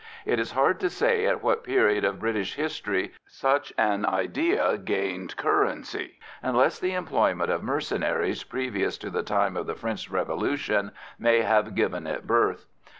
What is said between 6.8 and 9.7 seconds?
employment of mercenaries previous to the time of